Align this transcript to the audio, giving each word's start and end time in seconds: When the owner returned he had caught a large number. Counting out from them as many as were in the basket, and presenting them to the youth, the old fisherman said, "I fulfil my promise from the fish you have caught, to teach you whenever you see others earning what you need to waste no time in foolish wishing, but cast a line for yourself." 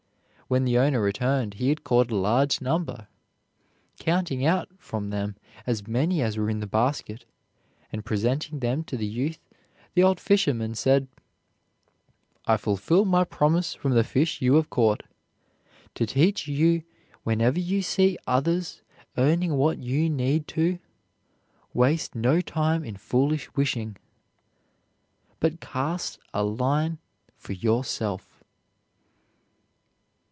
When 0.51 0.65
the 0.65 0.77
owner 0.79 0.99
returned 0.99 1.53
he 1.53 1.69
had 1.69 1.85
caught 1.85 2.11
a 2.11 2.15
large 2.17 2.59
number. 2.59 3.07
Counting 4.01 4.45
out 4.45 4.67
from 4.77 5.09
them 5.09 5.37
as 5.65 5.87
many 5.87 6.21
as 6.21 6.35
were 6.35 6.49
in 6.49 6.59
the 6.59 6.67
basket, 6.67 7.23
and 7.89 8.03
presenting 8.03 8.59
them 8.59 8.83
to 8.83 8.97
the 8.97 9.05
youth, 9.07 9.39
the 9.93 10.03
old 10.03 10.19
fisherman 10.19 10.75
said, 10.75 11.07
"I 12.45 12.57
fulfil 12.57 13.05
my 13.05 13.23
promise 13.23 13.73
from 13.73 13.93
the 13.93 14.03
fish 14.03 14.41
you 14.41 14.55
have 14.55 14.69
caught, 14.69 15.03
to 15.95 16.05
teach 16.05 16.49
you 16.49 16.83
whenever 17.23 17.61
you 17.61 17.81
see 17.81 18.17
others 18.27 18.81
earning 19.17 19.53
what 19.55 19.77
you 19.77 20.09
need 20.09 20.49
to 20.49 20.79
waste 21.73 22.13
no 22.13 22.41
time 22.41 22.83
in 22.83 22.97
foolish 22.97 23.55
wishing, 23.55 23.95
but 25.39 25.61
cast 25.61 26.19
a 26.33 26.43
line 26.43 26.97
for 27.37 27.53
yourself." 27.53 28.27